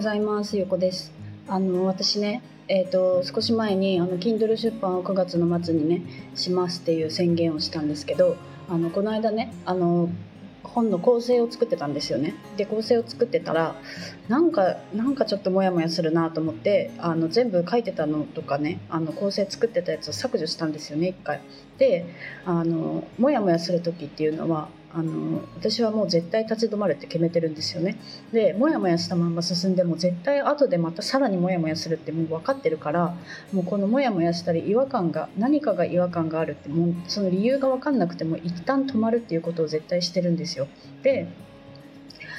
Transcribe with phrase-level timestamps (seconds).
[0.00, 0.56] ございます。
[0.56, 1.12] 横です。
[1.46, 6.00] あの私ねえーと、少し前にあの Kindle 出版を9月の末にね
[6.34, 10.08] しますっていう宣言をしたんですけどあのこの間ねあの
[10.62, 12.34] 本の構成を作ってたんですよね。
[12.56, 13.74] で構成を作ってたら
[14.28, 21.42] なんかなんかちょっとモヤモヤするなと思ってあの全部書いてたのとかねあの構成作ってたやつを削除したんですよね一回。
[21.76, 22.06] で
[22.46, 27.96] あのモヤモヤする時っていうのはあの私はもう絶対立ち止まるって決めてるんですよね。
[28.32, 33.14] でモヤモヤしたまま進んでも絶対後でまたさらにモヤモヤするってもう分かってるから
[33.52, 40.66] もうこのモヤモヤしたり違和感が何かが違和感があるってもうその理由が分かんなくても一旦止まるっていうことを絶対してるんですよ。
[41.02, 41.28] で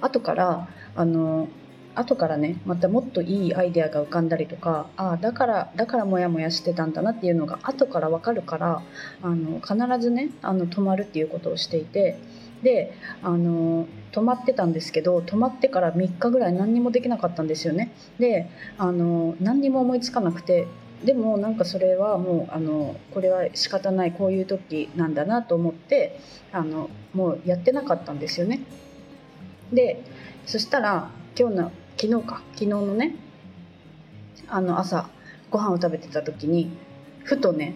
[0.00, 1.48] 後からあの
[1.94, 8.82] 後からねまたもっといいアイデアが浮かんだりとかああだからだからモヤモヤしてたんだなっていうのが後から分かるから
[9.22, 12.18] あの必ずねあの止まるっていうことをしていて
[12.62, 17.92] であの止まってたんですけど止まってから3日ぐらい何にもできなかったんですよね。
[18.18, 20.66] であの何にも思いつかなくて
[21.04, 26.20] でもなんかそれはもうあのこれは仕方ないこういう時なんだなと思って
[26.52, 28.60] あのもうやってなかったんですよね。
[29.72, 30.02] で
[30.46, 32.42] そしたら今日の昨日か。
[32.52, 33.14] 昨日のね
[34.48, 35.08] あの朝
[35.50, 36.70] ご飯を食べてた時に
[37.24, 37.74] ふとね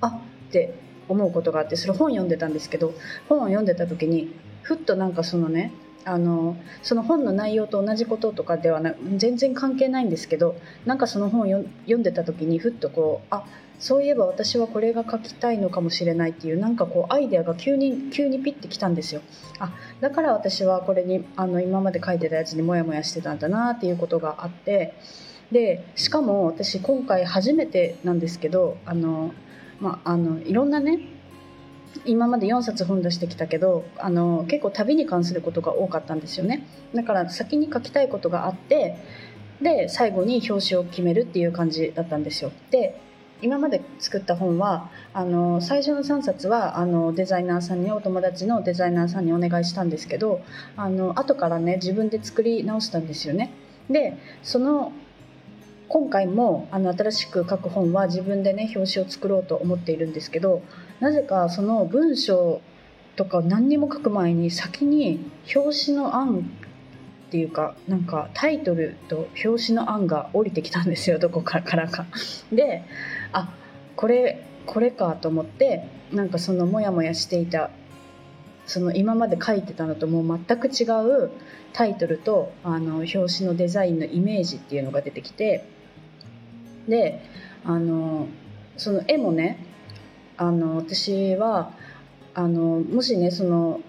[0.00, 0.74] あって
[1.08, 2.94] 思うことがあってそれ本読んでたんですけど
[3.28, 5.72] 本を読んでた時にふっとなんかそのね
[6.04, 13.44] あのその本の内容と同じこととかではな全然関係ないんですけどなんかその本を読んでた時にふっとこうあ
[13.78, 19.20] そういえば私はこれが書きたいのかもしれないっていうなんかこうアイデアが急に急にピッてきたんですよ。
[19.58, 24.94] あだから私はこれにあの今まで書いてたやつにモヤモヤしてたんだなっていうことがあって
[25.52, 29.34] でしかも私今回初めてなんですけどあの、
[29.80, 31.00] まあ、あのいろんなね
[32.04, 36.66] 今まで4冊本出してきたけどあの結構旅に関することが多かったんですよね。
[36.94, 38.96] だから先に書きたいことがあって
[39.60, 42.52] で最後に表紙を決めるっていう感じだったんですよ。
[42.70, 43.00] で
[43.42, 50.40] 今まで作った本はあの最初の3冊はあのデザイナーさんにお友達のデザイナーさんにお願いしたんですけど
[50.76, 53.52] あの後からね自分で作り直したんですよね。
[53.90, 54.92] でその
[55.88, 60.62] 今回もあの新しく書く本は自分でね表紙を作ろうと思っているんですけど
[61.00, 62.60] なぜかその文章
[63.16, 66.50] とか何にも書く前に先に表紙の案
[67.28, 72.06] っていうかなんかタイトルと表紙の案が降りてきたんですよどこからか。
[72.52, 72.82] で
[73.32, 73.52] あ
[73.96, 77.70] これこれかと思ってなんかそのモヤモヤしていた
[78.66, 80.84] その今まで書いてたのともう全く違
[81.24, 81.30] う
[81.72, 85.64] タイトルとあの表紙のデザインのイメージっていうのが出てきて
[86.88, 87.22] で
[87.64, 88.28] あの
[88.76, 89.64] その絵もね
[90.36, 91.72] あの私は
[92.34, 93.80] あのもしねその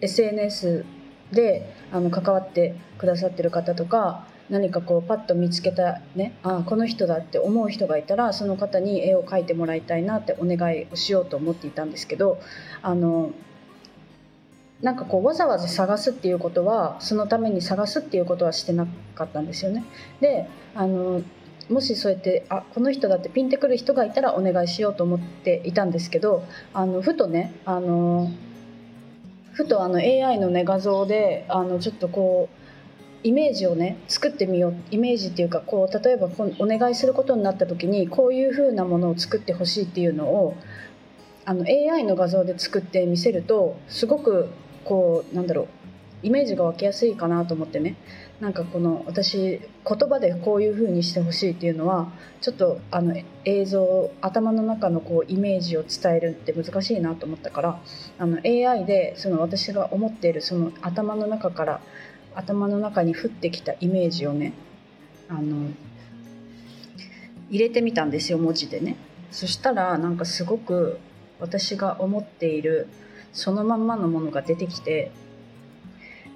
[0.00, 0.84] SNS
[1.32, 12.38] であの関わってくださってる方とか何かこうパッと見つけたねあこの人だって思う人がいたらその方に絵を描いてもらいたいなってお願いをしようと思っていたんですけど
[12.82, 13.32] あの
[14.82, 19.84] なんかこうわざわざ探すっていうことはそのために探すっていうことはしてなかったんですよね。
[20.20, 21.22] であの
[21.70, 26.44] もしそうやってあこの人だってピンってくる人がいたらお願いしようと思っていたんですけど
[26.74, 28.28] あのふとねあの
[29.52, 36.28] ふとあの AI の、ね、画像であのちょっとこうイメージをね作ってみようイメージっていうかこう例えば
[36.58, 40.56] お願いすることになった時にこういう風なものを作ってほしいっていうのを
[41.44, 44.48] あの AI の画像で作って見せるとすごく
[44.84, 45.68] こうなんだろう
[46.22, 47.96] イメージが湧きやすいかなと思ってね。
[48.40, 52.10] なんかこの私言葉でこういう風にしてほしいっていうのは
[52.40, 57.80] ちょっとあの映像頭の中のこうイメージを伝えるって難しいなと思ったから
[58.18, 61.80] あの AI でその私が思っているその頭の中から
[62.34, 64.54] 頭の中に降ってきたイメージをね
[65.28, 65.68] あの
[67.48, 68.96] 入れてみたんですよ文字でね。
[69.30, 70.98] そしたらなんかすごく
[71.38, 72.88] 私が思っている
[73.32, 75.10] そのまんまのものが出てきて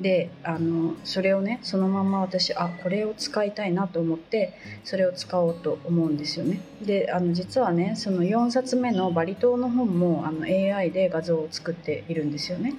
[0.00, 4.52] であのそれをねそのまんま私あこれを使いたいなと思って
[4.84, 6.60] それを使おうと思うんですよね。
[6.82, 12.74] であの実はねその4冊目のバリ島の本もあの AI で画像を作っているんですよね。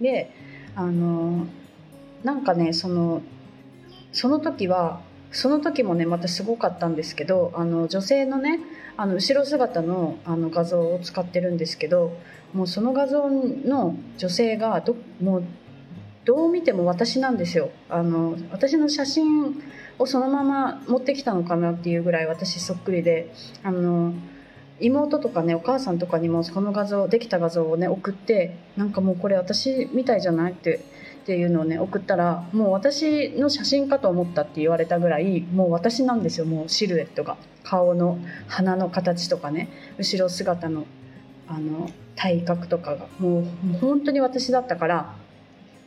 [0.00, 0.30] で
[0.76, 1.46] あの
[2.24, 3.22] なんかねその
[4.12, 5.00] その時は
[5.32, 8.60] その時もねまたすごかったんですけどあの女性のね
[8.96, 12.16] あの後ろ姿のあの画像を使ってるんですけど
[12.52, 15.44] もうその画像の女性がどもう
[16.24, 17.70] どう見ても私なんですよ。
[17.88, 19.62] あの私の写真
[19.98, 24.12] をそのまま持ってきたのかなっていうぐらい私そっくりであの
[24.80, 30.80] 妹とかねお母さんとかにもこの画像できた画像をね送ってなんかもうこれ私みたいじゃないって
[31.20, 37.36] っていうのをね送ったらもう私の写真かと思ったって言われたぐらいもう私なんですよもうシルエットが。
[37.62, 38.18] 顔の
[38.48, 39.68] 鼻の形とかね。
[39.98, 40.86] 後ろ姿の
[41.46, 43.06] あの体格とかが。
[43.18, 45.14] もうもう本当に私だったから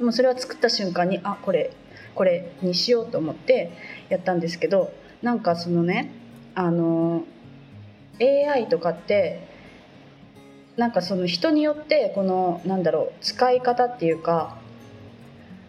[0.00, 1.72] もうそれは作った瞬間にあこれ
[2.14, 3.72] これにしようと思って
[4.08, 4.92] やったんですけど
[5.22, 6.10] なんかそのね
[6.54, 7.24] あの
[8.20, 9.46] AI とかって
[10.76, 14.58] なんかその人によってこのなんだろう使い方っていうか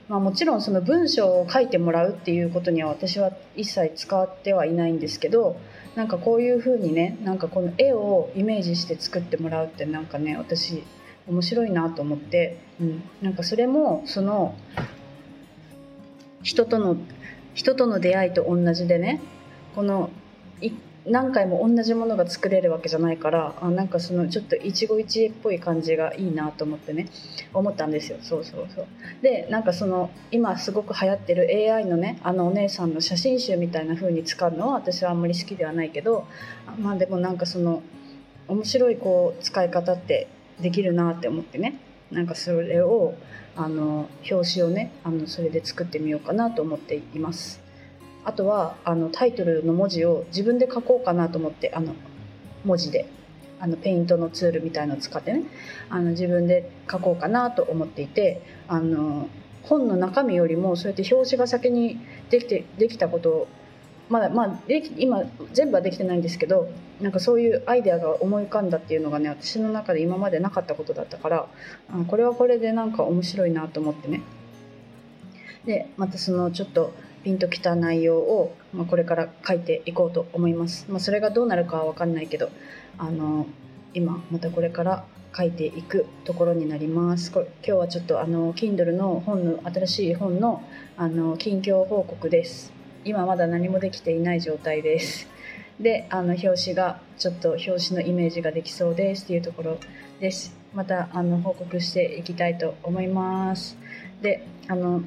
[0.10, 5.60] まあ、もちろんその文章を書いてもらうっていうことには私は一切使ってはいないんですけど
[5.96, 10.84] なんかこういうふうにねなんかこの絵をイメージして作ってもらうってなんかね私
[11.28, 14.56] 面白いなと思って、うん、なんかそれもその
[16.42, 16.96] 人との
[17.54, 19.20] 人との出会いと同じでね
[19.76, 20.10] この
[21.10, 27.08] 何回も同じものが作れるわけじゃないからあなんかそのちょっと一期一会っぽい感じがいいなと思ってね。
[27.54, 28.18] 思ったんですよ。
[28.22, 28.88] そうそうそう。
[29.22, 36.28] でなんかその今すごく流行ってる AI のねあのお姉さんの写真集みたいな風に使うのは私はあんまり好きではないけど
[36.78, 37.82] まあでもなんかその
[38.48, 40.28] 面白いこう使い方って
[40.60, 41.80] できるなって思ってね。
[42.12, 43.16] なんかそれを
[43.56, 47.67] あの表紙をねあのそれで作ってみようかなと思っています。
[48.28, 51.96] あとはあのタイトルの文字を自分で書こうかなと思ってあの
[52.66, 53.08] 文字で
[53.58, 55.44] あのペイントのツールみたいのを使ってね
[55.90, 59.30] あの自分で書こうかなと思っていてあの
[59.64, 63.48] 本の中身よりもそうやって表紙が先にできてできたことを
[64.10, 64.60] まだまあ
[64.98, 65.24] 今
[65.54, 66.70] 全部はできてないんですけど
[67.00, 71.48] なんかそういうアイデアが思い浮かんだっていうのがね私の中で今までなかったことだったから
[72.08, 74.22] これはこれでなんか面白いなと思ってね。
[75.66, 80.86] でまたそのちょっとピンときた内容を、まあ、これから書いていこうと思います。
[80.90, 82.50] まあ、それがどうなるかは分かんないけど
[82.98, 83.46] あの
[83.94, 85.06] 今またこれから
[85.36, 87.32] 書いていくところになります。
[87.32, 90.64] これ今日はちょっとあの Kindle の本の新しい本の
[90.98, 92.74] あの近況報告です。
[93.06, 95.28] 今まだ何もできていない状態です。
[95.80, 99.26] であの表紙がちょっと表紙のイメージができそうです。
[99.26, 99.78] っていうところ
[100.20, 100.56] です。
[100.74, 103.78] またあの報告していきたいと思います。
[104.22, 105.02] であの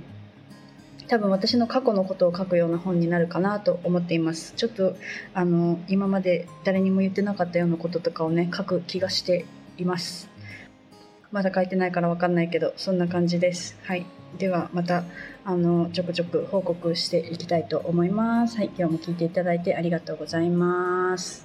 [1.11, 4.55] 多分私の過去のことを書くような本になるかなと思っています。
[4.55, 4.95] ちょっと
[5.35, 9.45] あの今まで誰にも言ってなかったようなこととかをね書く気がして
[9.77, 10.29] います。
[11.33, 13.77] まだ書いてないから分かんないけどそんな感じです。
[13.83, 14.07] はい。
[14.39, 15.03] ではまた
[15.45, 18.59] あのちょくちょく報告していきたいと思います。
[18.59, 18.71] はい。
[18.79, 21.45] 今日も聞いていただいてありがとうございます。